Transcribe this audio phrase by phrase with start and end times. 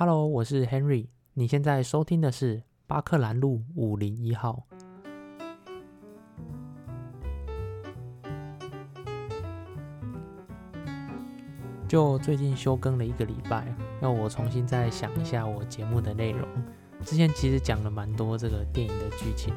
[0.00, 1.08] Hello，我是 Henry。
[1.34, 4.64] 你现在收听的是巴克兰路五零一号。
[11.88, 16.48] 就最近休更了一个礼拜，要我重新再想一下我节目的内容。
[17.04, 19.52] 之前其实讲了蛮多这个电影的剧情，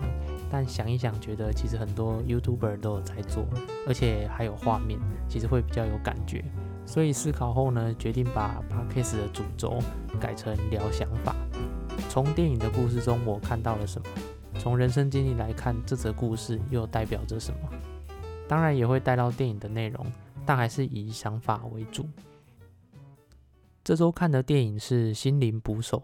[0.50, 3.46] 但想一想，觉得其实很多 YouTuber 都有在做，
[3.88, 5.00] 而且还有画面，
[5.30, 6.44] 其实会比较有感觉。
[6.86, 9.80] 所以思考后呢，决定把 Podcast 的主轴
[10.20, 11.36] 改成聊想法。
[12.10, 14.08] 从电影的故事中，我看到了什么？
[14.60, 17.70] 从人生经历来看，这则故事又代表着什么？
[18.48, 20.06] 当然也会带到电影的内容。
[20.44, 22.04] 但还是以想法为主。
[23.84, 26.00] 这周看的电影是《心灵捕手》。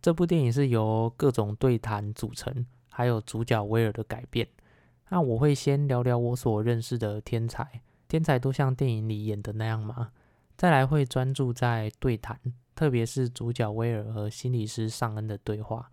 [0.00, 4.46] 这部电影是由各种对谈组成，还有主角威尔的改变。
[5.08, 10.12] 那我会先聊聊我所认识的天才，天才都像电影里演的那样吗？
[10.56, 12.38] 再来会专注在对谈，
[12.74, 15.90] 特别是主角威尔和心理师尚恩的对话。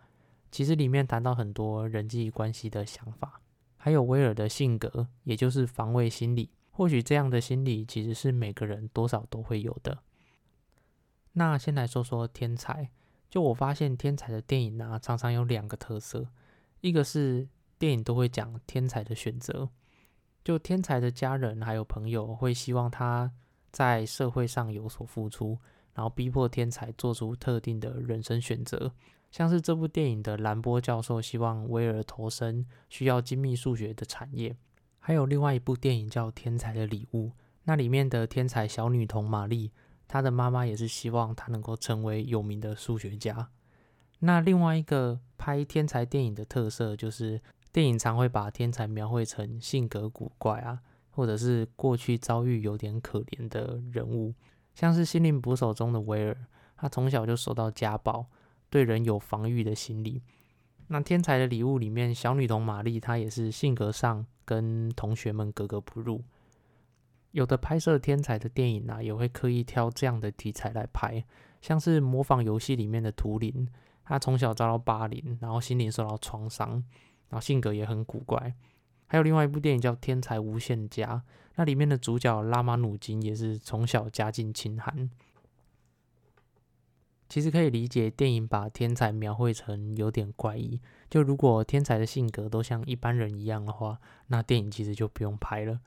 [0.51, 3.41] 其实里面谈到很多人际关系的想法，
[3.77, 6.49] 还有威尔的性格，也就是防卫心理。
[6.71, 9.99] 或许这样的心理其实是每个人多少都会有的。
[11.34, 12.90] 那先来说说天才，
[13.29, 16.27] 就我发现天才的电影呢，常常有两个特色，
[16.81, 17.48] 一个是
[17.79, 19.70] 电影都会讲天才的选择，
[20.43, 23.31] 就天才的家人还有朋友会希望他
[23.71, 25.57] 在社会上有所付出，
[25.93, 28.91] 然后逼迫天才做出特定的人生选择，
[29.31, 34.55] 像是这部电影的兰波教授希望威尔投身需要精密数学的产业。
[34.99, 37.29] 还有另外一部电影叫《天才的礼物》，
[37.63, 39.71] 那里面的天才小女童玛丽，
[40.07, 43.49] 她的妈妈也是希望她能够成为有名的数学家。
[44.19, 47.41] 那另外一个拍天才电影的特色，就是
[47.72, 54.34] 电影常会把天才描绘成性格古怪啊，或者是过去遭遇有点可怜的人物，
[54.76, 56.38] 像是《心灵捕手》中的威尔，
[56.76, 58.26] 他从小就受到家暴，
[58.70, 60.22] 对人有防御的心理。
[60.88, 66.22] 那《天才的礼物》里面，小女童玛丽她也是性格上跟同学们格格不入。
[67.31, 71.24] 有的拍摄天才的电影啊，也会刻意挑这样的题材来拍，
[71.62, 73.66] 像是模仿游戏里面的图灵，
[74.04, 76.84] 他从小遭到霸凌，然后心灵受到创伤，
[77.31, 78.53] 然后性格也很古怪。
[79.08, 81.16] 还有另外一部电影叫《天才无限家》，
[81.56, 85.09] 那里面的主角拉马努金也是从小家境清寒。
[87.28, 90.80] 其实可以理解，电影把天才描绘成有点怪异。
[91.09, 95.80] 就如果天才的性格都像一般人一样的话，那电影其实就不用拍了。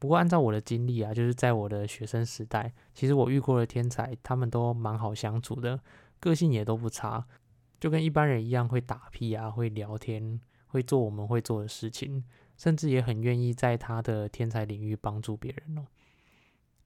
[0.00, 5.80] 不过按照我的经历啊，就是在我的学生时代，其实我遇过的天才，他们都蛮好相处的，
[6.20, 7.26] 个性也都不差，
[7.80, 12.24] 就跟一般人一样会打屁啊，会聊天，会做我们会做的事情，
[12.56, 15.86] 甚至也很愿意在他的天才领域帮助别人哦。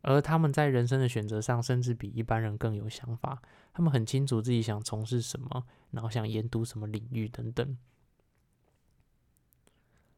[0.01, 3.41] 而他们在人生的选择上，甚至比一般人更有想法。
[3.73, 7.79] 他们很清楚自己想从事什么，然后想研读什么领域等等。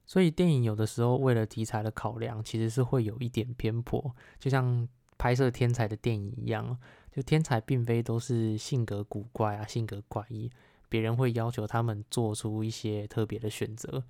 [0.07, 4.89] 所以电影有的时候为了题材的考量，其实是会有一点偏颇，就像
[5.19, 6.79] 拍摄天才的电影一样。
[7.13, 10.51] 就天才并非都是性格古怪啊，性格怪异，
[10.95, 14.05] 别人会要求他们做出一些特别的选择。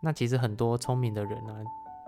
[0.00, 1.54] 那其实很多聪明的人呢。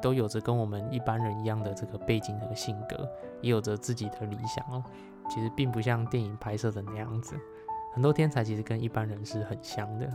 [0.02, 3.06] 都有着跟我们一般人一样的这个背景和性格，
[3.42, 4.82] 也有着自己的理想哦。
[5.28, 7.36] 其实并不像电影拍摄的那样子，
[7.92, 10.10] 很多天才其实跟一般人是很像的。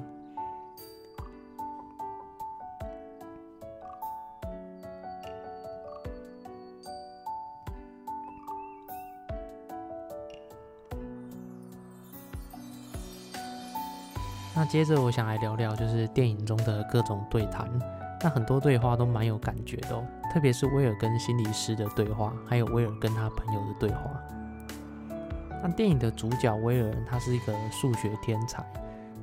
[14.67, 17.69] 接着我想来聊聊，就是电影中的各种对谈。
[18.21, 24.11] 那很多对话都蛮有感觉的哦，特别是威尔跟心理师的对话，还有威尔跟他朋友的对话。
[25.61, 28.65] 那电影的主角威尔，他是一个数学天才，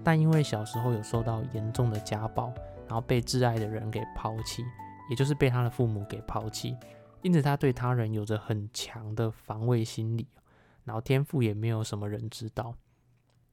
[0.04, 2.52] 但因为小时候有受到严重的家暴，
[2.86, 4.64] 然后被挚爱的人给抛弃，
[5.10, 6.76] 也就是被他的父母给抛弃，
[7.22, 10.26] 因此他对他人有着很强的防卫心理，
[10.84, 12.74] 然后天赋也没有什么人知道。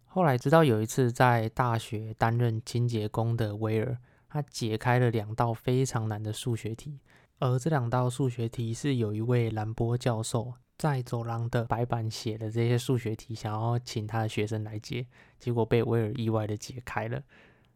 [0.09, 3.97] 后来直到有一次在大学担任清洁工的威尔。
[4.31, 6.99] 他解开了两道非常难的数学题，
[7.39, 15.07] 而这两道数学题是有一位兰波教授在走廊的白板写的这些数学题，想要请他的学生来解，
[15.39, 17.23] 结果被威尔意外的解开了。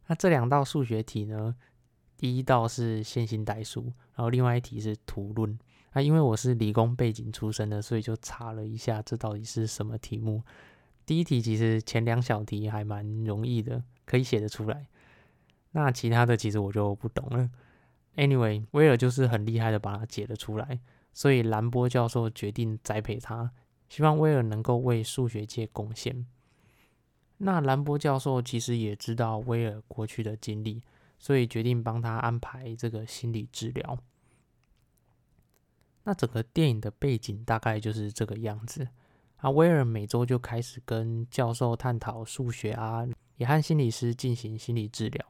[0.06, 1.56] 那这两道数学题呢？
[2.16, 5.58] 第一道是线性代数，然后另外一题是图论。
[5.94, 10.44] 那因为我是理工背景出身的，所以就查了一下这到底是什么题目。
[11.06, 14.88] 第一题其实前两小题还蛮容易的，可以写得出来。
[15.72, 17.50] 那其他的其实我就不懂了。
[18.16, 20.80] Anyway，威尔就是很厉害的把它解了出来，
[21.14, 23.52] 所以兰波教授决定栽培他，
[23.90, 26.26] 希望威尔能够为数学界贡献。
[27.38, 30.84] 那兰波教授其实也知道威尔过去的经历，
[31.18, 33.98] 所以决定帮他安排这个心理治疗。
[36.04, 38.88] 那整个电影的背景大概就是这个样子。
[39.44, 43.06] 啊，威尔每周就开始跟教授探讨数学啊，
[43.36, 45.26] 也和心理师进行心理治疗。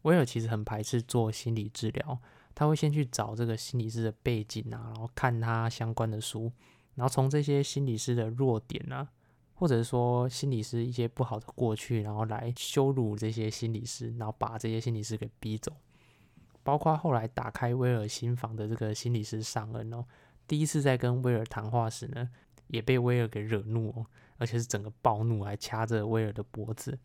[0.00, 2.18] 威尔其实很排斥做心理治疗，
[2.54, 6.50] 他会先去找这个心理师的背景啊，然后看他相关的书，
[6.94, 9.06] 然后从这些心理师的弱点啊，
[9.52, 15.70] 或者说心理师一些不好的过去，然后来羞辱这些心理师，然后把这些心理师给逼走。
[16.62, 20.02] 包括后来打开威尔心房的这个心理师尚恩哦，
[20.48, 22.30] 第一次在跟威尔谈话时呢。
[22.68, 24.06] 也被威尔给惹怒哦，
[24.38, 26.98] 而且是整个暴怒，还掐着威尔的脖子。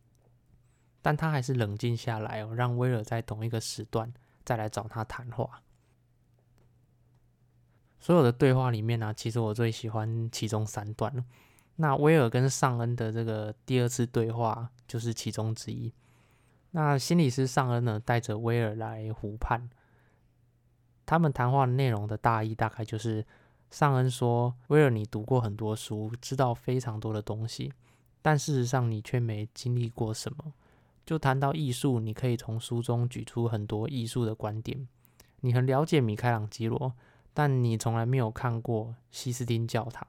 [1.02, 4.12] 但他还是冷静下来哦，让威尔在同一个时段
[4.44, 5.62] 再来找他谈话。
[7.98, 11.24] 所有的对话里面呢，其实我最喜欢其中三段。
[11.76, 15.92] 那威尔跟尚恩的这个第二次对话就是其中之一。
[16.72, 19.70] 那心理师尚恩呢，带着威尔来湖畔，
[21.06, 23.26] 他们谈话内容的大意大概就是。
[23.70, 27.72] 尚恩说：“威尔，你读过很多书，知道非常多的东西，
[28.20, 30.52] 但事实上你却没经历过什么。
[31.06, 34.88] 就谈到艺术，你可以从书中举出很多艺术的观点。
[35.40, 36.92] 你很了解米开朗基罗，
[37.32, 40.06] 但你从来没有看过西斯丁教堂。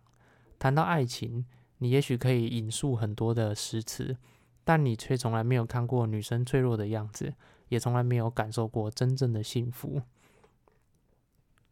[0.57, 1.45] 谈到爱情，
[1.77, 4.17] 你也许可以引述很多的诗词，
[4.63, 7.33] 但你却从来没有看过女生脆弱的样子，
[7.69, 10.01] 也从来没有感受过真正的幸福。”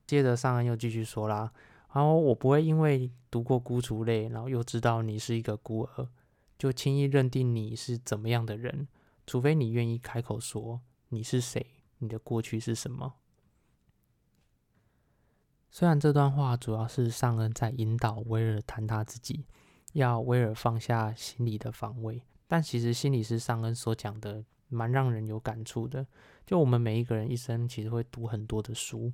[0.05, 1.51] 接着，尚恩又继续说啦。
[1.91, 6.07] 然后我不会因为读过《孤雏类》，然后又知道你是一个孤儿，
[6.57, 8.87] 就轻易认定你是怎么样的人，
[9.25, 11.65] 除非你愿意开口说你是谁，
[11.97, 13.15] 你的过去是什么。
[15.71, 19.45] 虽然这段话主要是尚恩在引导威尔谈他自己，
[19.93, 26.05] 要威尔放下心理的防卫，但其实心理师尚恩所讲的蛮让人有感触的。
[26.45, 29.11] 就我们每一个人一生其实会读很多的书。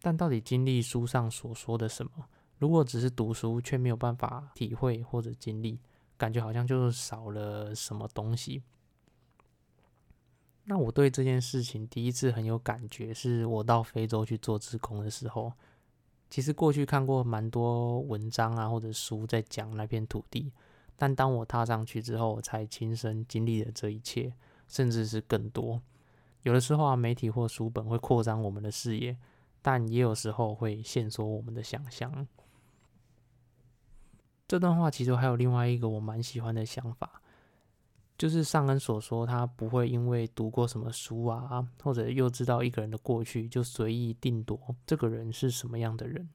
[0.00, 2.12] 但到底经历书上所说的什么？
[2.58, 5.78] 如果只是读书，却没有办法体会或者经历，
[6.16, 8.62] 感觉好像就少了什么东西。
[10.64, 15.52] 那我对这件事情第一次很有感觉，是我到非洲去做志工的时候。
[16.28, 20.52] 其实过去看过蛮多文章啊，或者书在讲那片土地，
[20.96, 24.32] 但当我踏上去之后，我才亲身经历了这一切，
[24.68, 25.82] 甚至是更多。
[26.42, 29.16] 有的时候啊，媒体或书本会扩张我们的视野。
[29.62, 32.26] 但也有时候会限缩我们的想象。
[34.48, 37.22] 这段话其实还有另外一个我蛮喜欢的想法，
[38.18, 46.28] 就是上恩所说，他不会因为读过什么书啊，或者又知道一个人的过去，就随意定夺这个人是什么样的人。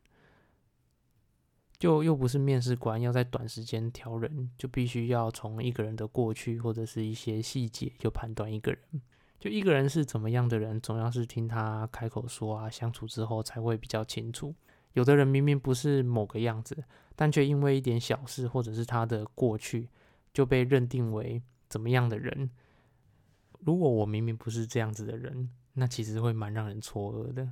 [1.77, 9.01] 就又不是面试官要在短时间挑人，就必须要从一个人的过去或者是一些细节就判断一个人。
[9.45, 14.55] 就一个人是怎么样的人，总要是听他开口说啊，相处之后才会比较清楚。
[14.93, 16.83] 有的人明明不是某个样子，
[17.15, 19.87] 但却因为一点小事或者是他的过去，
[20.33, 21.39] 就被认定为
[21.69, 22.49] 怎么样的人。
[23.59, 27.51] 如果我明明不是这样子的人，那其实会蛮让人错愕的。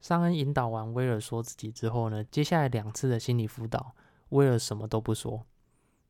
[0.00, 3.94] 尚恩引导完威尔说自己之后呢，接下来两次的心理辅导，
[4.30, 5.46] 威尔什么都不说。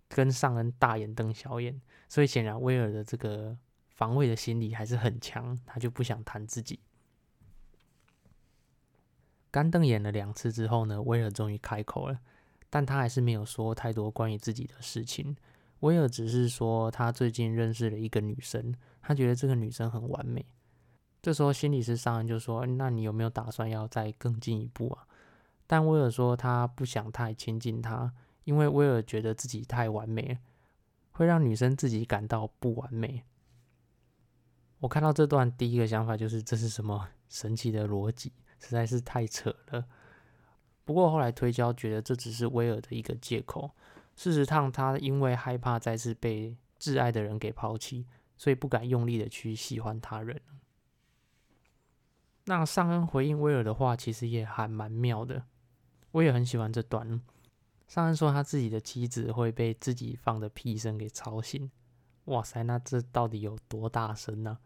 [0.08, 3.56] 跟尚恩大眼瞪小眼，所以显然威尔的这个
[3.90, 6.80] 防卫的心理还是很强，他就不想谈自己。
[9.50, 12.18] 干瞪眼了两次之后呢，威尔终于开口了，
[12.68, 15.36] 但他还是没有说太多关于自己的事情。
[15.80, 20.44] 威尔只是说他最近认识了一个女生，他觉得这个女生很完美。
[21.22, 25.06] 这时候心理师尚恩就说：“那你有没有打算要再更进一步啊？”
[25.66, 28.12] 但威尔说他不想太亲近她。
[28.48, 30.38] 因为威尔觉得自己太完美，
[31.10, 33.22] 会让女生自己感到不完美。
[34.78, 39.84] 我看到这段第一个想法就是这是什么神奇的逻辑，实在是太扯了。
[40.82, 43.70] 不过后来推敲，觉得这只是威尔的一个借口。
[44.16, 48.06] 事实上，他因为害怕再次被挚爱的人给抛弃，
[48.38, 50.40] 所以不敢用力的去喜欢他人。
[52.46, 55.44] 那尚恩回应威尔的话，其实也还蛮妙的。
[56.12, 57.20] 我也很喜欢这段。
[57.88, 61.70] 上恩说他自己的妻子会被自己放的屁声给吵醒。
[62.26, 64.58] 哇塞，那这到底有多大声呢？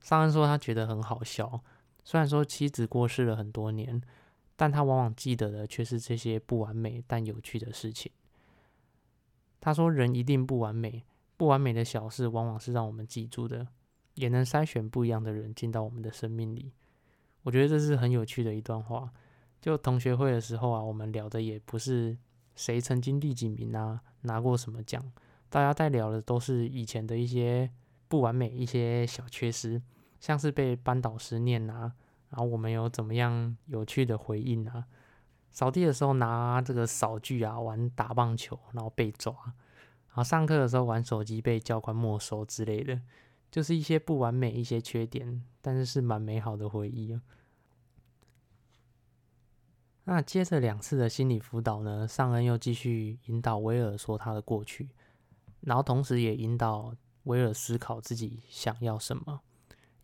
[0.00, 1.60] 上恩说他觉得很好笑。
[2.04, 4.00] 虽然说妻子过世了很多年，
[4.54, 8.12] 但他往往记得的却是这些不完美但有趣的事情。
[9.60, 11.04] 他说人一定不完美，
[11.36, 13.66] 不完美的小事往往是让我们记住的，
[14.14, 16.70] 也能筛选不一样的人进到我们的生命里。
[17.42, 19.12] 我觉得这是很有趣的一段话。
[19.60, 22.16] 就同学会的时候啊，我们聊的也不是
[22.56, 25.12] 谁曾经第几名啊，拿过什么奖，
[25.48, 27.70] 大家在聊的都是以前的一些
[28.08, 29.80] 不完美、一些小缺失，
[30.18, 31.92] 像是被班导师念啊，
[32.30, 34.86] 然后我们有怎么样有趣的回应啊，
[35.50, 39.34] 扫地的时候拿这个扫具啊玩打棒球，然后被抓，
[40.08, 43.00] 然后上课的时候玩手机被教官没收之类的，
[43.50, 47.20] 就是一些不完美、一些缺点，但是是蛮美好的回忆啊。
[50.08, 54.88] 那接着两次的心理辅导呢，尚恩又继续引导威尔说他的过去，
[55.62, 56.94] 然后同时也引导
[57.24, 59.40] 威尔思考自己想要什么。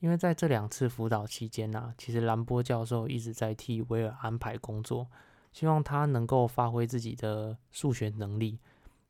[0.01, 5.07] 因为在这两次辅导期间呢，其实兰波教授一直在替威尔安排工作，
[5.53, 8.59] 希望他能够发挥自己的数学能力。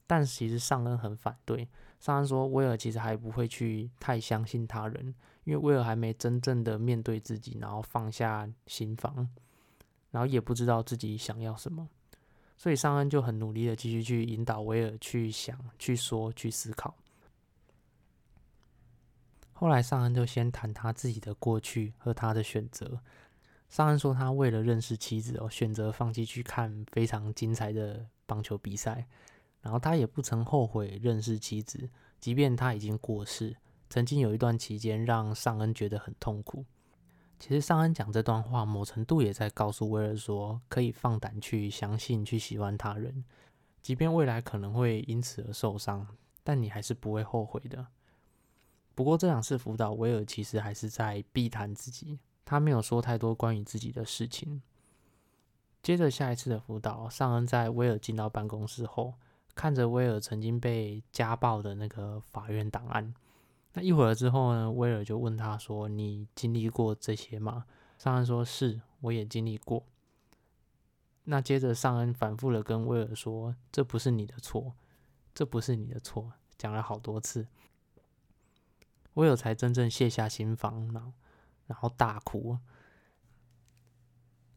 [0.07, 1.67] 但其实尚恩很反对，
[2.01, 9.27] 尚恩说威尔其实还不会去太相信他人，因为威尔还没真正的面对自己，然后放下心防。
[10.13, 11.89] 然后也不知道自己想要什么，
[12.57, 16.95] 所以尚恩就很努力的继续去引导威尔去想、去说、去思考。
[19.53, 23.01] 后来尚恩就先谈他自己的过去和他的选择。
[23.69, 29.07] 尚恩说他为了认识妻子哦，选择放弃去看非常精彩的棒球比赛。
[29.63, 31.89] 然后他也不曾后悔认识妻子，
[32.19, 33.57] 即便他已经过世。
[33.89, 36.65] 曾经有一段期间让尚恩觉得很痛苦。
[37.43, 43.25] 其实尚恩讲这段话，某程度也在告诉威尔说，可以放胆去相信、去喜欢他人，
[43.83, 46.07] 即便未来可能会因此而受伤，
[46.45, 47.85] 但你还是不会后悔的。
[48.95, 54.63] 不过这两次辅导，威尔其实还是在避谈自己，他没有说太多关于自己的事情。
[55.83, 59.15] 接着下一次的辅导，尚恩在威尔进到办公室后，
[59.57, 63.13] 看着威尔曾经被家暴的那个法院档案。
[63.75, 67.65] 那一会儿之后呢，威尔就问他说：“你经历过这些吗？”
[67.97, 69.87] 尚恩说：“是，我也经历过。”
[71.25, 74.75] 那接着尚恩反复的跟威尔说：“这不是你的错，
[75.35, 77.49] 这不是你的错。”讲了好多次，
[79.15, 81.13] 威尔才真正卸下心防，然后
[81.67, 82.59] 然后大哭。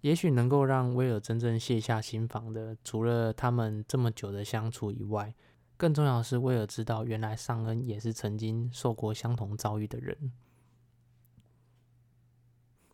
[0.02, 5.34] 也许能够让威尔真正卸下心防的，除了他们这么久的相处以外。
[5.78, 10.32] 更重要的是，威尔知道原来尚恩也是曾经受过相同遭遇的人。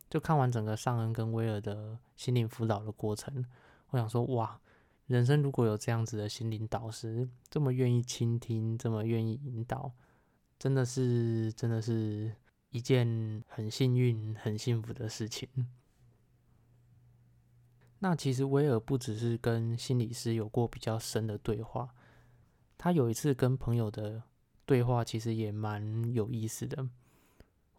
[0.10, 3.46] 就看完整个尚恩跟威尔的心灵辅导的过程，
[3.92, 4.60] 我想说：哇，
[5.08, 9.94] 人生如果有这样子的心灵导师，这么愿意倾听，这么愿意引导，
[10.60, 12.36] 真的是，真的是
[12.72, 15.48] 一件很幸运、很幸福的事情。
[18.00, 21.94] 那其实威尔不只是跟心理师有过比较深的对话。
[22.84, 24.24] 他有一次跟朋友的
[24.66, 26.90] 对话，其实也蛮有意思的。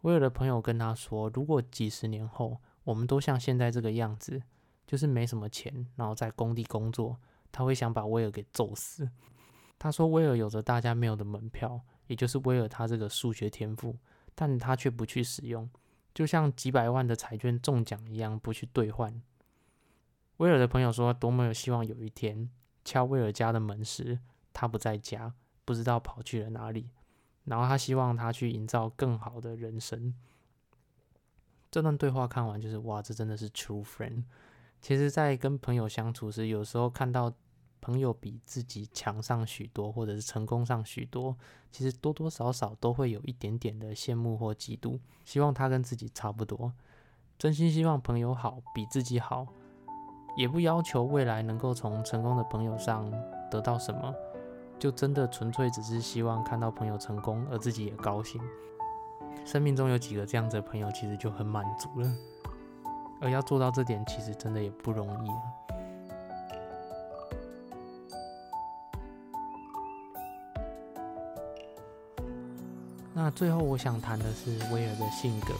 [0.03, 4.41] 威尔的朋友跟他说，如果几十年后我们都像现在这个样子，
[4.87, 7.19] 就是没什么钱，然后在工地工作，
[7.51, 9.09] 他会想把威尔给揍死。
[9.77, 13.97] 他说，威尔有着大家没有的门票，也就是威尔他这个数学天赋，
[14.33, 15.69] 但他却不去使用，
[16.13, 19.21] 就像几百万的彩券中奖一样，不去兑换。
[20.37, 22.49] 威尔的朋友说，多么有希望有一天
[22.85, 24.17] 敲威尔家的门时。
[24.53, 25.33] 他不在家，
[25.65, 26.89] 不知道跑去了哪里。
[27.45, 30.13] 然后他希望他去营造更好的人生。
[31.69, 34.23] 这段对话看完就是哇，这真的是 true friend。
[34.79, 37.33] 其实，在跟朋友相处时，有时候看到
[37.81, 41.35] 朋友比自己强上许多，或者是成功上许多，
[41.71, 46.71] 其实多多少少都会有一点点的羡慕或嫉妒，希望他跟自己差不多。
[47.37, 49.47] 真心希望朋友好，比自己好，
[50.37, 53.11] 也不要求未来能够从成功的朋友上
[53.49, 54.13] 得到什么。
[54.83, 58.41] 就真的纯粹只是希望看到朋友成功，而自己也高兴。
[59.45, 62.13] 生命中有几个这样子的朋友，其实就很满足了。
[63.21, 65.41] 而要做到这点，其实真的也不容易啊。
[73.13, 75.53] 那最后我想谈的是威尔的性格，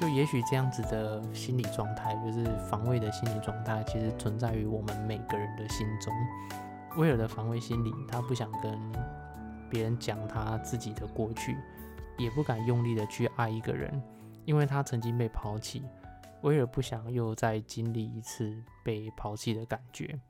[0.00, 6.14] 就也许这样子的心理状态，就是防卫的心理状态，其实存在于我们每个人的心中。
[6.96, 8.78] 威尔的防卫心理，他不想跟
[9.70, 11.56] 别人讲他自己的过去，
[12.18, 14.02] 也不敢用力的去爱一个人，
[14.44, 15.82] 因为他曾经被抛弃。
[16.42, 20.20] 威尔不想又再经历一次被抛弃的感觉。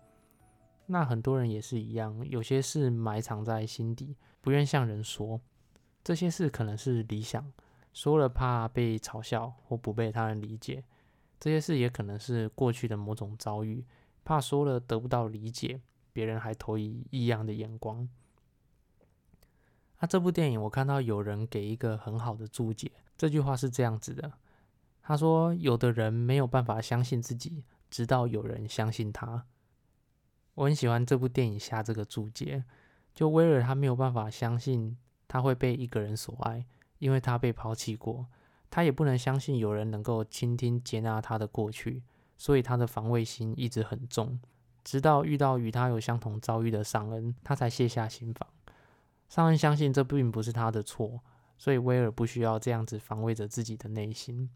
[0.86, 5.40] 那很多人也是一样，有些事埋藏在心底，不愿向人说。
[6.04, 7.50] 这些事可能是理想，
[7.92, 10.82] 说了怕被嘲笑或不被他人理解；
[11.40, 13.84] 这些事也可能是过去的某种遭遇，
[14.22, 15.80] 怕说了得不到理解。
[16.12, 18.08] 别人还投以异样的眼光。
[20.00, 24.32] 那这部电影，我看到有人给一个很好的注解，这句话是这样子的：
[25.00, 29.46] 他说，有的人没有办法相信自己直到有人相信他。
[30.54, 32.64] 我很喜欢这部电影下这个注解，
[33.14, 36.66] 就威尔他没有办法相信他会被一个人所爱，
[36.98, 38.26] 因为他被抛弃过，
[38.68, 42.02] 他也不能相信有人能够倾听接纳他的过去，
[42.36, 44.40] 所以他的防卫心一直很重，
[44.84, 48.48] 直到遇到与他有相同遭遇的尚恩，他才卸下心防。
[49.28, 51.20] 尚恩相信这并不是他的错，
[51.56, 54.50] 所以威尔不需要这样子防卫着自己的内心。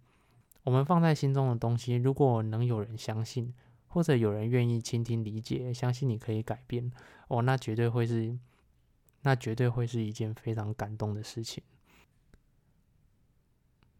[0.64, 3.54] 我们放在心中的东西，如果能有人相信。
[3.88, 6.92] 或者有人愿意倾听、理解、相信你可以改变，
[7.28, 8.38] 哦，那绝对会是，
[9.23, 11.64] 那绝对会是一件非常感动的事情。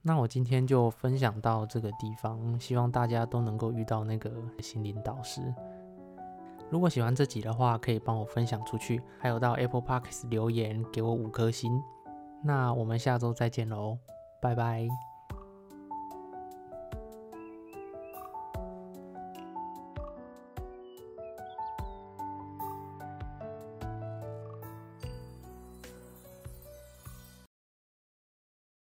[0.03, 4.31] 那我今天就分享到这个地方，希望大家都能够遇到那个
[4.61, 5.41] 心灵导师。
[6.71, 11.71] 如果喜欢这集的话，可以帮我分享出去，还有到 Apple Park 留言给我五颗星。
[12.45, 13.99] 那我们下周再见喽，
[14.41, 15.16] 拜拜。